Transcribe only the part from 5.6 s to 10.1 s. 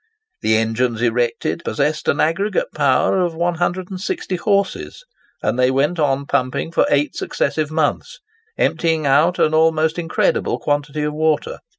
went on pumping for eight successive months, emptying out an almost